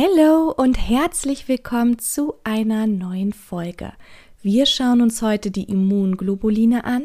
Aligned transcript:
Hallo 0.00 0.54
und 0.56 0.74
herzlich 0.74 1.48
willkommen 1.48 1.98
zu 1.98 2.34
einer 2.44 2.86
neuen 2.86 3.32
Folge. 3.32 3.94
Wir 4.40 4.64
schauen 4.64 5.00
uns 5.00 5.22
heute 5.22 5.50
die 5.50 5.64
Immunglobuline 5.64 6.84
an, 6.84 7.02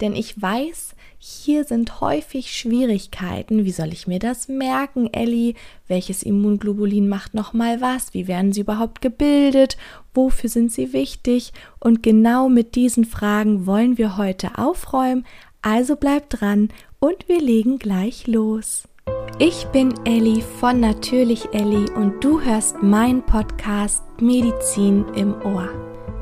denn 0.00 0.14
ich 0.14 0.40
weiß, 0.40 0.94
hier 1.18 1.64
sind 1.64 2.00
häufig 2.00 2.52
Schwierigkeiten. 2.56 3.64
Wie 3.64 3.72
soll 3.72 3.92
ich 3.92 4.06
mir 4.06 4.20
das 4.20 4.46
merken, 4.46 5.12
Ellie? 5.12 5.54
Welches 5.88 6.22
Immunglobulin 6.22 7.08
macht 7.08 7.34
nochmal 7.34 7.80
was? 7.80 8.14
Wie 8.14 8.28
werden 8.28 8.52
sie 8.52 8.60
überhaupt 8.60 9.00
gebildet? 9.00 9.76
Wofür 10.14 10.48
sind 10.48 10.70
sie 10.70 10.92
wichtig? 10.92 11.52
Und 11.80 12.04
genau 12.04 12.48
mit 12.48 12.76
diesen 12.76 13.04
Fragen 13.04 13.66
wollen 13.66 13.98
wir 13.98 14.16
heute 14.16 14.58
aufräumen. 14.58 15.26
Also 15.60 15.96
bleibt 15.96 16.40
dran 16.40 16.68
und 17.00 17.28
wir 17.28 17.40
legen 17.40 17.80
gleich 17.80 18.28
los. 18.28 18.84
Ich 19.40 19.68
bin 19.68 19.94
Ellie 20.04 20.42
von 20.42 20.80
Natürlich 20.80 21.54
Ellie 21.54 21.88
und 21.94 22.24
du 22.24 22.40
hörst 22.40 22.82
meinen 22.82 23.22
Podcast 23.22 24.02
Medizin 24.20 25.04
im 25.14 25.32
Ohr. 25.42 25.68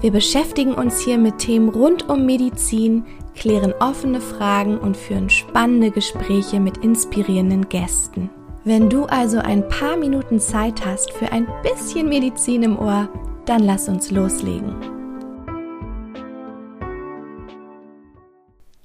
Wir 0.03 0.13
beschäftigen 0.13 0.75
uns 0.75 1.01
hier 1.01 1.17
mit 1.17 1.39
Themen 1.39 1.71
rund 1.71 2.11
um 2.11 2.27
Medizin, 2.27 3.07
klären 3.35 3.73
offene 3.81 4.21
Fragen 4.21 4.77
und 4.77 4.99
führen 4.99 5.31
spannende 5.31 5.91
Gespräche 5.91 6.61
mit 6.61 6.77
inspirierenden 6.85 7.71
Gästen. 7.71 8.29
Wenn 8.65 8.91
du 8.91 9.07
also 9.07 9.39
ein 9.39 9.67
paar 9.71 9.97
Minuten 9.97 10.39
Zeit 10.39 10.85
hast 10.85 11.11
für 11.15 11.33
ein 11.33 11.47
bisschen 11.63 12.11
Medizin 12.11 12.65
im 12.65 12.79
Ohr, 12.79 13.09
dann 13.47 13.63
lass 13.63 13.89
uns 13.89 14.11
loslegen. 14.11 14.75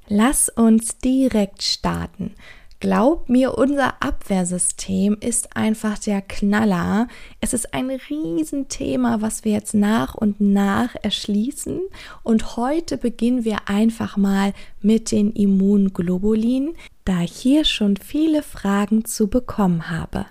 Lass 0.08 0.48
uns 0.48 1.00
direkt 1.00 1.63
starten. 1.63 2.34
Glaub 2.81 3.30
mir, 3.30 3.59
unser 3.59 4.02
Abwehrsystem 4.02 5.16
ist 5.20 5.55
einfach 5.55 5.99
der 5.99 6.20
Knaller. 6.23 7.07
Es 7.40 7.54
ist 7.54 7.76
ein 7.76 7.91
Riesenthema, 7.91 9.21
was 9.21 9.45
wir 9.45 9.52
jetzt 9.52 9.76
nach 9.76 10.16
und 10.16 10.41
nach 10.41 10.95
erschließen. 11.04 11.79
Und 12.23 12.57
heute 12.57 12.98
beginnen 12.98 13.46
wir 13.46 13.70
einfach 13.70 14.18
mal 14.18 14.54
mit 14.82 15.12
den 15.12 15.32
Immunglobulinen, 15.32 16.73
da 17.05 17.21
ich 17.21 17.34
hier 17.34 17.65
schon 17.65 17.98
viele 17.98 18.41
Fragen 18.41 19.05
zu 19.05 19.27
bekommen 19.27 19.91
habe. 19.91 20.26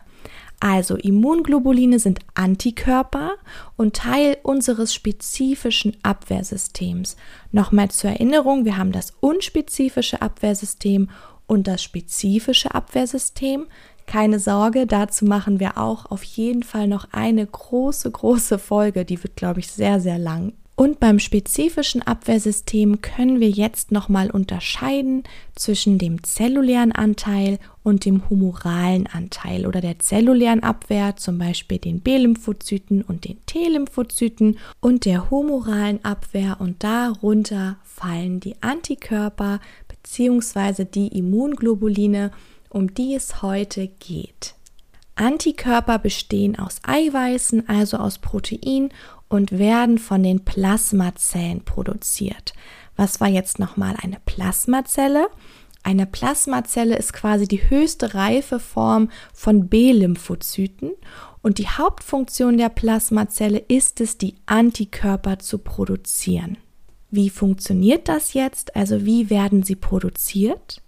Also 0.59 0.97
Immunglobuline 0.97 2.01
sind 2.01 2.19
Antikörper 2.35 3.37
und 3.77 3.95
Teil 3.95 4.39
unseres 4.43 4.93
spezifischen 4.93 5.97
Abwehrsystems. 6.03 7.17
Nochmal 7.53 7.93
zur 7.93 8.11
Erinnerung, 8.11 8.65
wir 8.65 8.77
haben 8.77 8.93
das 8.93 9.15
unspezifische 9.21 10.21
Abwehrsystem 10.21 11.09
und 11.51 11.67
das 11.67 11.83
spezifische 11.83 12.75
Abwehrsystem. 12.75 13.67
Keine 14.07 14.39
Sorge, 14.39 14.87
dazu 14.87 15.25
machen 15.25 15.59
wir 15.59 15.79
auch 15.79 16.07
auf 16.11 16.23
jeden 16.23 16.63
Fall 16.63 16.87
noch 16.87 17.09
eine 17.13 17.45
große, 17.45 18.11
große 18.11 18.59
Folge. 18.59 19.05
Die 19.05 19.21
wird, 19.23 19.35
glaube 19.35 19.61
ich, 19.61 19.71
sehr, 19.71 20.01
sehr 20.01 20.19
lang. 20.19 20.53
Und 20.77 20.99
beim 20.99 21.19
spezifischen 21.19 22.01
Abwehrsystem 22.01 23.03
können 23.03 23.39
wir 23.39 23.51
jetzt 23.51 23.93
nochmal 23.93 24.31
unterscheiden 24.31 25.25
zwischen 25.55 25.99
dem 25.99 26.25
zellulären 26.25 26.93
Anteil 26.93 27.59
und 27.83 28.07
dem 28.07 28.31
humoralen 28.31 29.07
Anteil 29.07 29.67
oder 29.67 29.83
der 29.83 29.99
zellulären 29.99 30.63
Abwehr, 30.63 31.17
zum 31.17 31.37
Beispiel 31.37 31.79
den 31.79 32.01
B-Lymphozyten 32.01 33.03
und 33.03 33.27
den 33.27 33.45
T-Lymphozyten 33.45 34.57
und 34.81 35.05
der 35.05 35.31
humoralen 35.31 36.03
Abwehr 36.03 36.57
und 36.61 36.83
darunter 36.83 37.77
fallen 37.85 38.41
die 38.41 38.63
Antikörper 38.63 39.61
bzw. 40.03 40.85
die 40.85 41.09
Immunglobuline, 41.09 42.31
um 42.69 42.95
die 42.95 43.15
es 43.15 43.43
heute 43.43 43.89
geht. 43.89 44.55
Antikörper 45.17 45.99
bestehen 45.99 46.59
aus 46.59 46.81
Eiweißen, 46.83 47.69
also 47.69 47.99
aus 47.99 48.19
Protein 48.19 48.91
und 49.29 49.59
werden 49.59 49.99
von 49.99 50.23
den 50.23 50.45
Plasmazellen 50.45 51.65
produziert. 51.65 52.55
Was 52.97 53.21
war 53.21 53.29
jetzt 53.29 53.59
nochmal 53.59 53.97
eine 54.03 54.19
Plasmazelle? 54.25 55.29
Eine 55.83 56.07
Plasmazelle 56.07 56.97
ist 56.97 57.13
quasi 57.13 57.49
die 57.49 57.71
höchste 57.71 58.15
Reifeform 58.15 59.11
von 59.33 59.69
B-Lymphozyten 59.69 60.93
und 61.43 61.59
die 61.59 61.69
Hauptfunktion 61.69 62.59
der 62.59 62.69
Plasmazelle 62.69 63.59
ist 63.59 64.01
es, 64.01 64.19
die 64.19 64.35
Antikörper 64.47 65.39
zu 65.39 65.59
produzieren. 65.59 66.59
Wie 67.11 67.31
funktioniert 67.31 68.09
das 68.09 68.35
jetzt? 68.35 68.77
Also 68.77 69.05
wie 69.05 69.31
werden 69.31 69.63
sie 69.63 69.77
produziert? 69.77 70.81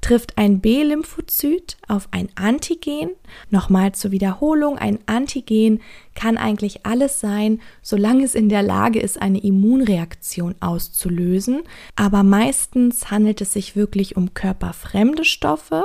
Trifft 0.00 0.38
ein 0.38 0.60
B-Lymphozyt 0.60 1.76
auf 1.86 2.08
ein 2.10 2.30
Antigen? 2.34 3.10
Nochmal 3.50 3.92
zur 3.92 4.12
Wiederholung, 4.12 4.78
ein 4.78 4.98
Antigen 5.04 5.82
kann 6.14 6.38
eigentlich 6.38 6.86
alles 6.86 7.20
sein, 7.20 7.60
solange 7.82 8.24
es 8.24 8.34
in 8.34 8.48
der 8.48 8.62
Lage 8.62 8.98
ist, 8.98 9.20
eine 9.20 9.42
Immunreaktion 9.42 10.54
auszulösen. 10.60 11.62
Aber 11.96 12.22
meistens 12.22 13.10
handelt 13.10 13.42
es 13.42 13.52
sich 13.52 13.76
wirklich 13.76 14.16
um 14.16 14.32
körperfremde 14.32 15.26
Stoffe. 15.26 15.84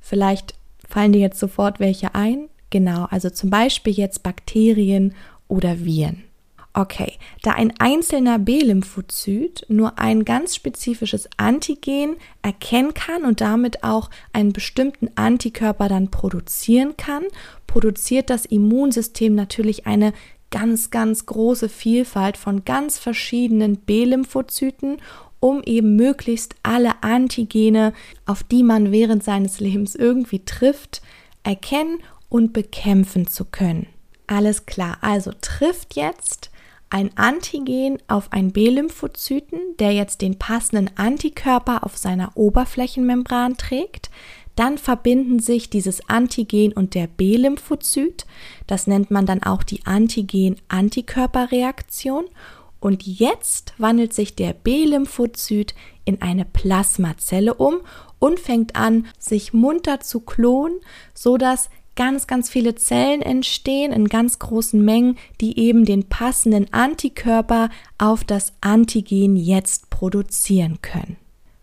Vielleicht 0.00 0.54
fallen 0.86 1.12
dir 1.12 1.20
jetzt 1.20 1.40
sofort 1.40 1.80
welche 1.80 2.14
ein. 2.14 2.48
Genau, 2.68 3.06
also 3.06 3.30
zum 3.30 3.48
Beispiel 3.48 3.94
jetzt 3.94 4.22
Bakterien 4.22 5.14
oder 5.48 5.82
Viren. 5.82 6.24
Okay, 6.78 7.14
da 7.40 7.52
ein 7.52 7.72
einzelner 7.78 8.38
B-Lymphozyt 8.38 9.64
nur 9.70 9.98
ein 9.98 10.26
ganz 10.26 10.54
spezifisches 10.54 11.26
Antigen 11.38 12.16
erkennen 12.42 12.92
kann 12.92 13.24
und 13.24 13.40
damit 13.40 13.82
auch 13.82 14.10
einen 14.34 14.52
bestimmten 14.52 15.08
Antikörper 15.14 15.88
dann 15.88 16.10
produzieren 16.10 16.94
kann, 16.98 17.22
produziert 17.66 18.28
das 18.28 18.44
Immunsystem 18.44 19.34
natürlich 19.34 19.86
eine 19.86 20.12
ganz, 20.50 20.90
ganz 20.90 21.24
große 21.24 21.70
Vielfalt 21.70 22.36
von 22.36 22.66
ganz 22.66 22.98
verschiedenen 22.98 23.78
B-Lymphozyten, 23.78 24.98
um 25.40 25.62
eben 25.62 25.96
möglichst 25.96 26.56
alle 26.62 27.02
Antigene, 27.02 27.94
auf 28.26 28.42
die 28.42 28.62
man 28.62 28.92
während 28.92 29.24
seines 29.24 29.60
Lebens 29.60 29.94
irgendwie 29.94 30.44
trifft, 30.44 31.00
erkennen 31.42 32.00
und 32.28 32.52
bekämpfen 32.52 33.26
zu 33.26 33.46
können. 33.46 33.86
Alles 34.26 34.66
klar, 34.66 34.98
also 35.00 35.32
trifft 35.40 35.96
jetzt 35.96 36.50
ein 36.90 37.16
Antigen 37.16 37.98
auf 38.08 38.32
einen 38.32 38.50
B-Lymphozyten, 38.52 39.60
der 39.78 39.92
jetzt 39.92 40.22
den 40.22 40.38
passenden 40.38 40.90
Antikörper 40.96 41.84
auf 41.84 41.96
seiner 41.96 42.36
Oberflächenmembran 42.36 43.56
trägt. 43.56 44.10
Dann 44.54 44.78
verbinden 44.78 45.38
sich 45.38 45.68
dieses 45.68 46.08
Antigen 46.08 46.72
und 46.72 46.94
der 46.94 47.08
B-Lymphozyt. 47.08 48.24
Das 48.66 48.86
nennt 48.86 49.10
man 49.10 49.26
dann 49.26 49.42
auch 49.42 49.62
die 49.62 49.84
Antigen-Antikörperreaktion. 49.84 52.24
Und 52.80 53.06
jetzt 53.06 53.74
wandelt 53.78 54.14
sich 54.14 54.36
der 54.36 54.52
B-Lymphozyt 54.52 55.74
in 56.04 56.20
eine 56.22 56.44
Plasmazelle 56.44 57.54
um 57.54 57.80
und 58.18 58.40
fängt 58.40 58.76
an, 58.76 59.06
sich 59.18 59.52
munter 59.52 60.00
zu 60.00 60.20
klonen, 60.20 60.78
sodass 61.12 61.68
ganz, 61.96 62.26
ganz 62.26 62.48
viele 62.48 62.74
Zellen 62.76 63.22
entstehen 63.22 63.92
in 63.92 64.08
ganz 64.08 64.38
großen 64.38 64.82
Mengen, 64.84 65.18
die 65.40 65.58
eben 65.58 65.84
den 65.84 66.08
passenden 66.08 66.72
Antikörper 66.72 67.70
auf 67.98 68.22
das 68.22 68.52
Antigen 68.60 69.36
jetzt 69.36 69.90
produzieren 69.90 70.78
können. 70.82 71.16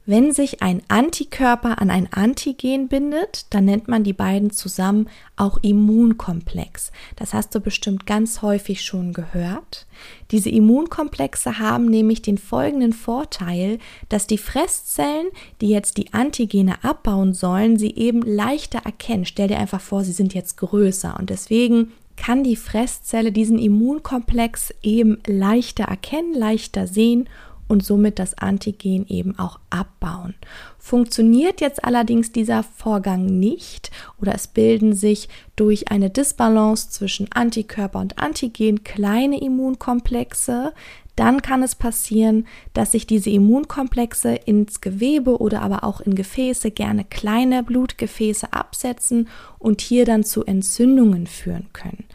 Wenn 0.05 0.33
sich 0.33 0.61
ein 0.61 0.81
Antikörper 0.89 1.81
an 1.81 1.89
ein 1.89 2.11
Antigen 2.11 2.89
bindet, 2.89 3.45
dann 3.51 3.63
nennt 3.63 3.87
man 3.87 4.03
die 4.03 4.11
beiden 4.11 4.51
zusammen 4.51 5.07
auch 5.37 5.59
Immunkomplex. 5.61 6.91
Das 7.15 7.33
hast 7.33 7.55
du 7.55 7.61
bestimmt 7.61 8.05
ganz 8.05 8.41
häufig 8.41 8.81
schon 8.81 9.13
gehört. 9.13 9.87
Diese 10.31 10.49
Immunkomplexe 10.49 11.57
haben 11.57 11.85
nämlich 11.85 12.21
den 12.21 12.37
folgenden 12.37 12.91
Vorteil, 12.91 13.79
dass 14.09 14.27
die 14.27 14.37
Fresszellen, 14.37 15.27
die 15.61 15.69
jetzt 15.69 15.95
die 15.95 16.13
Antigene 16.13 16.83
abbauen 16.83 17.33
sollen, 17.33 17.77
sie 17.77 17.95
eben 17.95 18.23
leichter 18.23 18.79
erkennen. 18.83 19.23
Stell 19.23 19.47
dir 19.47 19.57
einfach 19.57 19.79
vor, 19.79 20.03
sie 20.03 20.11
sind 20.11 20.33
jetzt 20.33 20.57
größer 20.57 21.15
und 21.17 21.29
deswegen 21.29 21.93
kann 22.17 22.43
die 22.43 22.57
Fresszelle 22.57 23.31
diesen 23.31 23.57
Immunkomplex 23.57 24.73
eben 24.83 25.19
leichter 25.25 25.85
erkennen, 25.85 26.33
leichter 26.33 26.87
sehen 26.87 27.29
und 27.67 27.83
somit 27.83 28.19
das 28.19 28.37
Antigen 28.37 29.07
eben 29.07 29.37
auch 29.39 29.59
abbauen. 29.69 30.35
Funktioniert 30.77 31.61
jetzt 31.61 31.83
allerdings 31.83 32.31
dieser 32.31 32.63
Vorgang 32.63 33.25
nicht 33.25 33.91
oder 34.21 34.35
es 34.35 34.47
bilden 34.47 34.93
sich 34.93 35.29
durch 35.55 35.89
eine 35.91 36.09
Disbalance 36.09 36.89
zwischen 36.89 37.31
Antikörper 37.31 37.99
und 37.99 38.19
Antigen 38.19 38.83
kleine 38.83 39.41
Immunkomplexe, 39.41 40.73
dann 41.15 41.43
kann 41.43 41.61
es 41.61 41.75
passieren, 41.75 42.47
dass 42.73 42.91
sich 42.93 43.05
diese 43.05 43.29
Immunkomplexe 43.29 44.33
ins 44.33 44.81
Gewebe 44.81 45.39
oder 45.39 45.61
aber 45.61 45.83
auch 45.83 46.01
in 46.01 46.15
Gefäße, 46.15 46.71
gerne 46.71 47.05
kleine 47.05 47.63
Blutgefäße 47.63 48.51
absetzen 48.51 49.29
und 49.59 49.81
hier 49.81 50.05
dann 50.05 50.23
zu 50.23 50.43
Entzündungen 50.43 51.27
führen 51.27 51.67
können. 51.71 52.05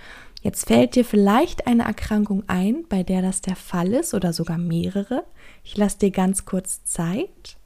Jetzt 0.43 0.69
fällt 0.69 0.95
dir 0.95 1.05
vielleicht 1.05 1.67
eine 1.67 1.85
Erkrankung 1.85 2.45
ein, 2.47 2.85
bei 2.89 3.03
der 3.03 3.23
das 3.23 3.41
der 3.41 3.57
Fall 3.57 3.93
ist 3.93 4.15
oder 4.15 4.33
sogar 4.33 4.59
mehrere. 4.59 5.25
Ich 5.65 5.77
lasse 5.77 5.99
dir 5.99 6.11
ganz 6.11 6.45
kurz 6.45 6.85
Zeit. 6.85 7.57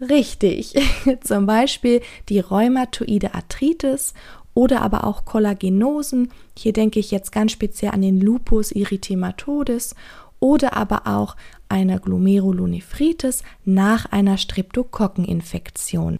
Richtig, 0.00 0.74
zum 1.24 1.46
Beispiel 1.46 2.00
die 2.28 2.38
rheumatoide 2.38 3.34
Arthritis 3.34 4.14
oder 4.54 4.82
aber 4.82 5.04
auch 5.04 5.24
Kollagenosen. 5.24 6.30
Hier 6.56 6.72
denke 6.72 7.00
ich 7.00 7.10
jetzt 7.10 7.32
ganz 7.32 7.52
speziell 7.52 7.90
an 7.90 8.02
den 8.02 8.20
Lupus 8.20 8.70
erythematodes 8.70 9.96
oder 10.40 10.76
aber 10.76 11.06
auch 11.06 11.36
eine 11.68 11.98
Glomerulonephritis 11.98 13.42
nach 13.64 14.06
einer 14.06 14.38
Streptokokkeninfektion. 14.38 16.18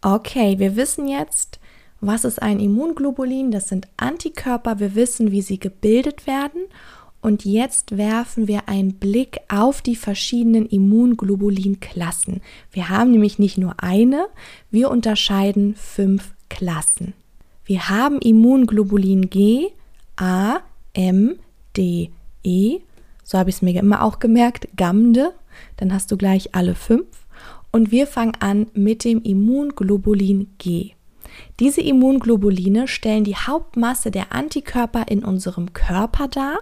Okay, 0.00 0.58
wir 0.58 0.74
wissen 0.74 1.06
jetzt, 1.06 1.60
was 2.02 2.24
ist 2.24 2.42
ein 2.42 2.58
Immunglobulin? 2.58 3.52
Das 3.52 3.68
sind 3.68 3.86
Antikörper. 3.96 4.80
Wir 4.80 4.96
wissen, 4.96 5.30
wie 5.30 5.40
sie 5.40 5.58
gebildet 5.58 6.26
werden. 6.26 6.62
Und 7.20 7.44
jetzt 7.44 7.96
werfen 7.96 8.48
wir 8.48 8.68
einen 8.68 8.94
Blick 8.94 9.38
auf 9.48 9.80
die 9.80 9.94
verschiedenen 9.94 10.66
Immunglobulin-Klassen. 10.66 12.42
Wir 12.72 12.88
haben 12.88 13.12
nämlich 13.12 13.38
nicht 13.38 13.56
nur 13.56 13.80
eine, 13.80 14.26
wir 14.72 14.90
unterscheiden 14.90 15.76
fünf 15.76 16.34
Klassen. 16.48 17.14
Wir 17.64 17.88
haben 17.88 18.18
Immunglobulin 18.18 19.30
G, 19.30 19.68
A, 20.16 20.58
M, 20.94 21.36
D, 21.76 22.10
E. 22.42 22.80
So 23.22 23.38
habe 23.38 23.50
ich 23.50 23.56
es 23.56 23.62
mir 23.62 23.78
immer 23.78 24.02
auch 24.02 24.18
gemerkt, 24.18 24.66
Gamde. 24.76 25.32
Dann 25.76 25.94
hast 25.94 26.10
du 26.10 26.16
gleich 26.16 26.56
alle 26.56 26.74
fünf. 26.74 27.06
Und 27.70 27.92
wir 27.92 28.08
fangen 28.08 28.34
an 28.40 28.66
mit 28.74 29.04
dem 29.04 29.22
Immunglobulin 29.22 30.48
G. 30.58 30.94
Diese 31.60 31.80
Immunglobuline 31.80 32.88
stellen 32.88 33.24
die 33.24 33.36
Hauptmasse 33.36 34.10
der 34.10 34.32
Antikörper 34.32 35.06
in 35.08 35.24
unserem 35.24 35.72
Körper 35.72 36.28
dar 36.28 36.58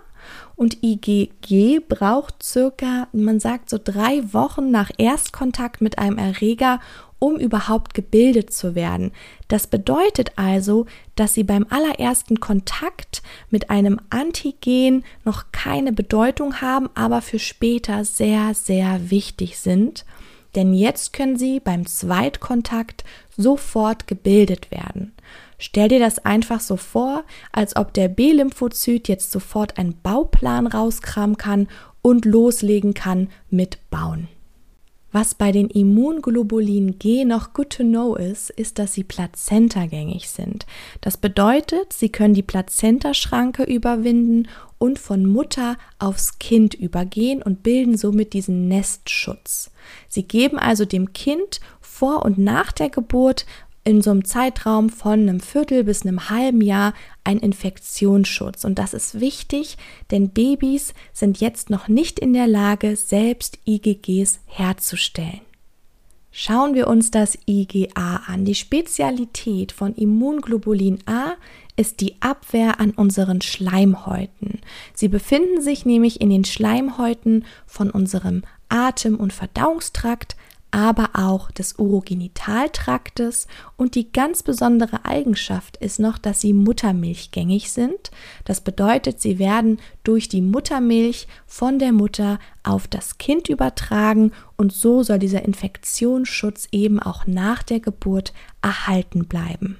und 0.56 0.82
IgG 0.82 1.81
braucht 1.81 2.43
circa, 2.43 3.08
man 3.12 3.40
sagt 3.40 3.70
so 3.70 3.78
drei 3.82 4.22
Wochen 4.32 4.70
nach 4.70 4.90
Erstkontakt 4.99 5.81
mit 5.81 5.99
einem 5.99 6.19
Erreger, 6.19 6.81
um 7.19 7.37
überhaupt 7.37 7.94
gebildet 7.94 8.52
zu 8.52 8.75
werden. 8.75 9.12
Das 9.49 9.67
bedeutet 9.67 10.32
also, 10.37 10.87
dass 11.17 11.34
sie 11.34 11.44
beim 11.44 11.67
allerersten 11.69 12.40
Kontakt 12.40 13.22
mit 13.50 13.70
einem 13.70 14.00
Antigen 14.11 15.05
noch 15.25 15.44
keine 15.52 15.93
Bedeutung 15.93 16.61
haben, 16.61 16.88
aber 16.94 17.20
für 17.20 17.38
später 17.38 18.05
sehr, 18.05 18.55
sehr 18.55 19.11
wichtig 19.11 19.58
sind 19.58 20.05
denn 20.55 20.75
jetzt 20.75 21.12
können 21.12 21.37
sie 21.37 21.61
beim 21.61 21.87
Zweitkontakt 21.87 23.05
sofort 23.41 24.07
gebildet 24.07 24.71
werden. 24.71 25.13
Stell 25.59 25.89
dir 25.89 25.99
das 25.99 26.25
einfach 26.25 26.61
so 26.61 26.77
vor, 26.77 27.25
als 27.53 27.77
ob 27.77 27.93
der 27.93 28.09
B-Lymphozyt 28.09 29.09
jetzt 29.09 29.31
sofort 29.31 29.79
einen 29.79 30.01
Bauplan 30.01 30.67
rauskramen 30.67 31.37
kann 31.37 31.69
und 32.03 32.25
loslegen 32.25 32.95
kann 32.95 33.29
mit 33.51 33.79
Bauen. 33.91 34.29
Was 35.12 35.35
bei 35.35 35.51
den 35.51 35.69
Immunglobulin 35.69 36.99
G 36.99 37.25
noch 37.25 37.53
good 37.53 37.71
to 37.71 37.83
know 37.83 38.15
ist, 38.15 38.51
ist, 38.51 38.79
dass 38.79 38.93
sie 38.93 39.03
plazentagängig 39.03 40.31
sind. 40.31 40.67
Das 41.01 41.17
bedeutet, 41.17 41.93
sie 41.93 42.11
können 42.11 42.35
die 42.35 42.43
Plazentaschranke 42.43 43.65
überwinden 43.65 44.49
und 44.79 44.99
von 44.99 45.27
Mutter 45.27 45.77
aufs 45.99 46.39
Kind 46.39 46.75
übergehen 46.75 47.43
und 47.43 47.62
bilden 47.62 47.97
somit 47.97 48.33
diesen 48.33 48.69
Nestschutz. 48.69 49.71
Sie 50.09 50.23
geben 50.23 50.59
also 50.59 50.85
dem 50.85 51.13
Kind 51.13 51.61
vor 51.81 52.25
und 52.25 52.39
nach 52.39 52.71
der 52.71 52.89
Geburt 52.89 53.47
in 53.91 54.03
so 54.03 54.11
einem 54.13 54.25
Zeitraum 54.25 54.89
von 54.89 55.21
einem 55.21 55.41
Viertel 55.41 55.85
bis 55.85 56.03
einem 56.03 56.31
halben 56.31 56.61
Jahr 56.61 56.95
ein 57.25 57.39
Infektionsschutz. 57.39 58.65
Und 58.65 58.79
das 58.79 58.95
ist 58.95 59.21
wichtig, 59.21 59.77
denn 60.11 60.31
Babys 60.31 60.95
sind 61.13 61.41
jetzt 61.41 61.71
noch 61.71 61.89
nicht 61.89 62.19
in 62.19 62.33
der 62.33 62.47
Lage, 62.47 62.97
selbst 62.97 63.59
IgGs 63.67 64.39
herzustellen. 64.47 65.41
Schauen 66.31 66.75
wir 66.75 66.87
uns 66.87 67.11
das 67.11 67.37
IgA 67.49 68.23
an. 68.29 68.45
Die 68.45 68.55
Spezialität 68.55 69.73
von 69.73 69.97
Immunglobulin 69.97 71.01
A 71.07 71.33
ist 71.75 72.01
die 72.01 72.15
Abwehr 72.21 72.79
an 72.79 72.93
unseren 72.93 73.41
Schleimhäuten. 73.41 74.61
Sie 74.95 75.09
befinden 75.09 75.61
sich 75.61 75.85
nämlich 75.85 76.21
in 76.21 76.31
den 76.31 76.45
Schleimhäuten 76.45 77.45
von 77.67 77.91
unserem 77.91 78.43
Atem- 78.69 79.19
und 79.19 79.33
Verdauungstrakt, 79.33 80.37
aber 80.70 81.11
auch 81.14 81.50
des 81.50 81.78
Urogenitaltraktes 81.78 83.46
und 83.76 83.94
die 83.94 84.12
ganz 84.12 84.43
besondere 84.43 85.05
Eigenschaft 85.05 85.76
ist 85.78 85.99
noch, 85.99 86.19
dass 86.19 86.40
sie 86.40 86.52
muttermilchgängig 86.52 87.70
sind. 87.70 88.11
Das 88.44 88.61
bedeutet, 88.61 89.20
sie 89.20 89.38
werden 89.38 89.81
durch 90.05 90.28
die 90.28 90.43
Muttermilch 90.43 91.26
von 91.46 91.78
der 91.78 91.93
Mutter 91.93 92.38
auf 92.62 92.87
das 92.88 93.19
Kind 93.19 93.49
übertragen 93.49 94.32
und 94.56 94.72
so 94.72 95.02
soll 95.02 95.19
dieser 95.19 95.44
Infektionsschutz 95.44 96.69
eben 96.72 97.00
auch 97.00 97.26
nach 97.26 97.62
der 97.62 97.81
Geburt 97.81 98.32
erhalten 98.62 99.26
bleiben. 99.26 99.78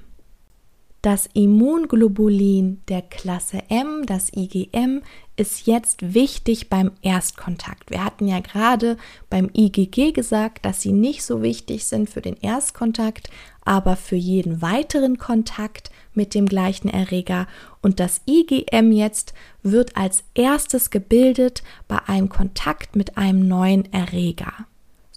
Das 1.01 1.27
Immunglobulin 1.33 2.81
der 2.87 3.01
Klasse 3.01 3.63
M, 3.69 4.05
das 4.05 4.31
IgM, 4.35 5.01
ist 5.35 5.65
jetzt 5.65 6.13
wichtig 6.13 6.69
beim 6.69 6.91
Erstkontakt. 7.01 7.89
Wir 7.89 8.05
hatten 8.05 8.27
ja 8.27 8.39
gerade 8.39 8.97
beim 9.27 9.49
IgG 9.51 10.11
gesagt, 10.11 10.63
dass 10.63 10.83
sie 10.83 10.91
nicht 10.91 11.23
so 11.23 11.41
wichtig 11.41 11.85
sind 11.85 12.07
für 12.07 12.21
den 12.21 12.37
Erstkontakt, 12.37 13.31
aber 13.65 13.95
für 13.95 14.15
jeden 14.15 14.61
weiteren 14.61 15.17
Kontakt 15.17 15.89
mit 16.13 16.35
dem 16.35 16.45
gleichen 16.45 16.87
Erreger. 16.87 17.47
Und 17.81 17.99
das 17.99 18.21
IgM 18.27 18.91
jetzt 18.91 19.33
wird 19.63 19.97
als 19.97 20.23
erstes 20.35 20.91
gebildet 20.91 21.63
bei 21.87 21.97
einem 22.05 22.29
Kontakt 22.29 22.95
mit 22.95 23.17
einem 23.17 23.47
neuen 23.47 23.91
Erreger. 23.91 24.53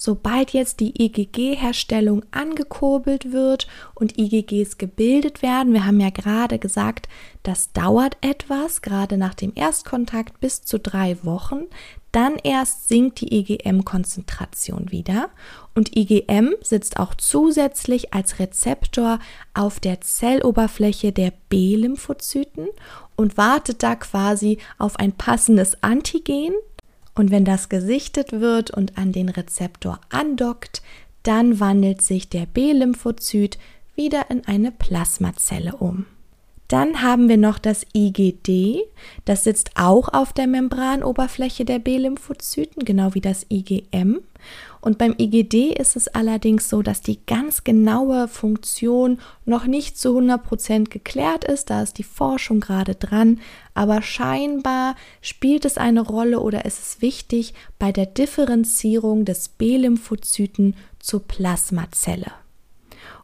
Sobald 0.04 0.50
jetzt 0.50 0.80
die 0.80 1.02
IgG-Herstellung 1.02 2.26
angekurbelt 2.30 3.32
wird 3.32 3.68
und 3.94 4.18
IgGs 4.18 4.76
gebildet 4.76 5.40
werden, 5.40 5.72
wir 5.72 5.86
haben 5.86 5.98
ja 5.98 6.10
gerade 6.10 6.58
gesagt, 6.58 7.08
das 7.42 7.72
dauert 7.72 8.18
etwas, 8.20 8.82
gerade 8.82 9.16
nach 9.16 9.32
dem 9.32 9.52
Erstkontakt 9.54 10.40
bis 10.40 10.62
zu 10.62 10.78
drei 10.78 11.16
Wochen, 11.24 11.62
dann 12.12 12.36
erst 12.36 12.86
sinkt 12.88 13.22
die 13.22 13.34
IgM-Konzentration 13.34 14.90
wieder 14.90 15.30
und 15.74 15.96
IgM 15.96 16.54
sitzt 16.60 16.98
auch 16.98 17.14
zusätzlich 17.14 18.12
als 18.12 18.38
Rezeptor 18.38 19.20
auf 19.54 19.80
der 19.80 20.02
Zelloberfläche 20.02 21.12
der 21.12 21.32
B-Lymphozyten 21.48 22.68
und 23.16 23.38
wartet 23.38 23.82
da 23.82 23.96
quasi 23.96 24.58
auf 24.76 24.96
ein 24.98 25.12
passendes 25.12 25.82
Antigen, 25.82 26.52
und 27.14 27.30
wenn 27.30 27.44
das 27.44 27.68
gesichtet 27.68 28.32
wird 28.32 28.70
und 28.70 28.98
an 28.98 29.12
den 29.12 29.28
Rezeptor 29.28 30.00
andockt, 30.10 30.82
dann 31.22 31.60
wandelt 31.60 32.02
sich 32.02 32.28
der 32.28 32.46
B-Lymphozyt 32.46 33.58
wieder 33.94 34.30
in 34.30 34.46
eine 34.46 34.72
Plasmazelle 34.72 35.76
um. 35.76 36.06
Dann 36.68 37.02
haben 37.02 37.28
wir 37.28 37.36
noch 37.36 37.58
das 37.58 37.86
IgD, 37.94 38.82
das 39.24 39.44
sitzt 39.44 39.72
auch 39.76 40.08
auf 40.08 40.32
der 40.32 40.46
Membranoberfläche 40.46 41.64
der 41.64 41.78
B-Lymphozyten, 41.78 42.84
genau 42.84 43.14
wie 43.14 43.20
das 43.20 43.46
IgM. 43.50 44.20
Und 44.84 44.98
beim 44.98 45.14
IgD 45.16 45.72
ist 45.72 45.96
es 45.96 46.08
allerdings 46.08 46.68
so, 46.68 46.82
dass 46.82 47.00
die 47.00 47.18
ganz 47.24 47.64
genaue 47.64 48.28
Funktion 48.28 49.18
noch 49.46 49.64
nicht 49.64 49.96
zu 49.96 50.10
100% 50.10 50.90
geklärt 50.90 51.44
ist. 51.44 51.70
Da 51.70 51.82
ist 51.82 51.96
die 51.96 52.02
Forschung 52.02 52.60
gerade 52.60 52.94
dran. 52.94 53.40
Aber 53.72 54.02
scheinbar 54.02 54.94
spielt 55.22 55.64
es 55.64 55.78
eine 55.78 56.02
Rolle 56.02 56.38
oder 56.40 56.66
ist 56.66 56.80
es 56.80 57.00
wichtig 57.00 57.54
bei 57.78 57.92
der 57.92 58.04
Differenzierung 58.04 59.24
des 59.24 59.48
B-Lymphozyten 59.48 60.76
zur 60.98 61.20
Plasmazelle. 61.20 62.32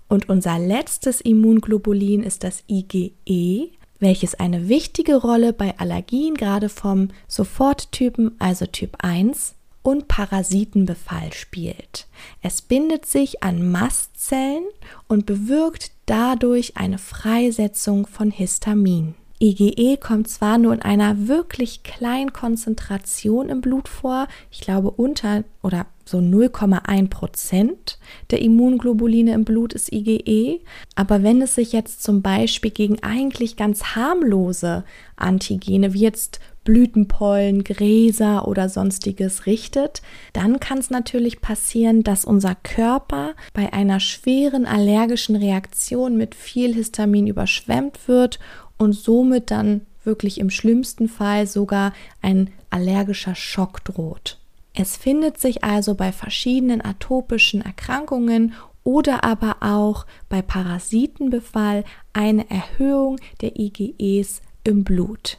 Und 0.09 0.31
unser 0.31 0.59
letztes 0.59 1.21
Immunglobulin 1.21 2.23
ist 2.23 2.43
das 2.43 2.65
IgE, 2.71 3.69
welches 3.99 4.35
eine 4.35 4.71
wichtige 4.71 5.17
Rolle 5.17 5.53
bei 5.53 5.79
Allergien 5.79 6.37
gerade 6.37 6.71
vom 6.71 7.09
Soforttypen, 7.29 8.35
also 8.39 8.65
Typ 8.65 8.97
1, 9.01 9.57
und 9.83 10.09
Parasitenbefall 10.09 11.33
spielt. 11.33 12.07
Es 12.43 12.63
bindet 12.63 13.07
sich 13.07 13.43
an 13.43 13.71
Mastzellen 13.71 14.65
und 15.09 15.27
bewirkt 15.27 15.93
dadurch 16.07 16.77
eine 16.77 16.99
Freisetzung 16.99 18.07
von 18.07 18.31
Histamin. 18.31 19.15
IgE 19.43 19.97
kommt 19.97 20.29
zwar 20.29 20.59
nur 20.59 20.75
in 20.75 20.83
einer 20.83 21.27
wirklich 21.27 21.83
kleinen 21.83 22.33
Konzentration 22.35 23.49
im 23.49 23.63
Blut 23.63 23.89
vor, 23.89 24.29
ich 24.51 24.61
glaube 24.61 24.91
unter 24.91 25.45
oder 25.63 25.87
so 26.11 26.19
0,1 26.19 27.09
Prozent 27.09 27.99
der 28.31 28.43
Immunglobuline 28.43 29.33
im 29.33 29.45
Blut 29.45 29.73
ist 29.73 29.93
IgE, 29.93 30.61
aber 30.97 31.23
wenn 31.23 31.41
es 31.41 31.55
sich 31.55 31.73
jetzt 31.73 32.03
zum 32.03 32.21
Beispiel 32.21 32.73
gegen 32.73 33.03
eigentlich 33.03 33.57
ganz 33.57 33.95
harmlose 33.95 34.85
Antigene 35.17 35.95
wie 35.95 36.01
jetzt 36.01 36.41
Blütenpollen, 36.65 37.65
Gräser 37.65 38.47
oder 38.47 38.69
sonstiges 38.69 39.47
richtet, 39.47 40.03
dann 40.33 40.61
kann 40.61 40.79
es 40.79 40.91
natürlich 40.91 41.41
passieren, 41.41 42.03
dass 42.03 42.25
unser 42.25 42.55
Körper 42.55 43.35
bei 43.55 43.73
einer 43.73 44.01
schweren 44.01 44.67
allergischen 44.67 45.37
Reaktion 45.37 46.17
mit 46.17 46.35
viel 46.35 46.75
Histamin 46.75 47.27
überschwemmt 47.29 48.09
wird 48.09 48.41
und 48.77 48.93
somit 48.93 49.51
dann 49.51 49.83
wirklich 50.05 50.39
im 50.39 50.51
schlimmsten 50.51 51.09
Fall 51.09 51.47
sogar 51.47 51.93
ein 52.21 52.51
allergischer 52.71 53.35
Schock 53.35 53.85
droht. 53.85 54.40
Es 54.75 54.97
findet 54.97 55.39
sich 55.39 55.65
also 55.65 55.95
bei 55.95 56.13
verschiedenen 56.13 56.85
atopischen 56.85 57.61
Erkrankungen 57.61 58.55
oder 58.85 59.25
aber 59.25 59.57
auch 59.61 60.07
bei 60.29 60.43
Parasitenbefall 60.43 61.85
eine 62.13 62.49
Erhöhung 62.51 63.19
der 63.41 63.59
IgEs 63.59 64.43
im 64.65 64.85
Blut. 64.85 65.39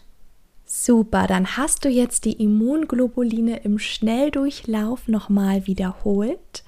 Super, 0.66 1.28
dann 1.28 1.58
hast 1.58 1.84
du 1.84 1.90
jetzt 1.90 2.24
die 2.24 2.42
Immunglobuline 2.42 3.58
im 3.58 3.78
Schnelldurchlauf 3.78 5.08
nochmal 5.08 5.68
wiederholt. 5.68 6.64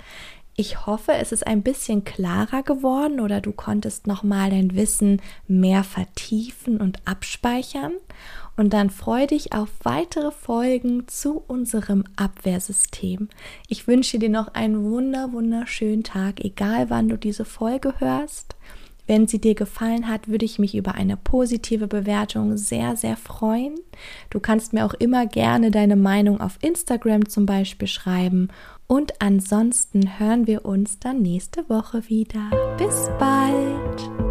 Ich 0.56 0.86
hoffe, 0.86 1.14
es 1.14 1.32
ist 1.32 1.48
ein 1.48 1.64
bisschen 1.64 2.04
klarer 2.04 2.62
geworden 2.62 3.20
oder 3.20 3.42
du 3.42 3.54
konntest 3.54 4.06
nochmal 4.06 4.52
dein 4.52 4.76
Wissen 4.76 5.22
mehr 5.48 5.84
vertiefen 5.84 6.80
und 6.80 7.00
abspeichern. 7.06 7.94
Und 8.56 8.74
dann 8.74 8.90
freue 8.90 9.28
dich 9.28 9.54
auf 9.54 9.70
weitere 9.84 10.32
Folgen 10.32 11.08
zu 11.08 11.44
unserem 11.48 12.04
Abwehrsystem. 12.16 13.30
Ich 13.68 13.88
wünsche 13.88 14.20
dir 14.20 14.30
noch 14.30 14.54
einen 14.54 14.84
wunder, 14.84 15.32
wunderschönen 15.32 16.04
Tag, 16.04 16.44
egal 16.44 16.90
wann 16.90 17.10
du 17.10 17.18
diese 17.18 17.46
Folge 17.46 17.96
hörst. 18.00 18.56
Wenn 19.06 19.28
sie 19.28 19.40
dir 19.40 19.54
gefallen 19.54 20.08
hat, 20.08 20.30
würde 20.30 20.46
ich 20.46 20.60
mich 20.60 20.76
über 20.76 20.96
eine 20.96 21.18
positive 21.18 21.88
Bewertung 21.88 22.56
sehr, 22.56 22.96
sehr 22.96 23.18
freuen. 23.18 23.76
Du 24.30 24.40
kannst 24.40 24.72
mir 24.72 24.86
auch 24.86 24.94
immer 24.94 25.26
gerne 25.26 25.72
deine 25.72 25.98
Meinung 25.98 26.40
auf 26.40 26.58
Instagram 26.62 27.28
zum 27.28 27.46
Beispiel 27.46 27.88
schreiben. 27.88 28.48
Und 28.88 29.22
ansonsten 29.22 30.20
hören 30.20 30.48
wir 30.48 30.66
uns 30.66 31.00
dann 31.00 31.22
nächste 31.22 31.68
Woche 31.68 32.08
wieder. 32.08 32.50
Bis 32.78 33.10
bald! 33.20 34.23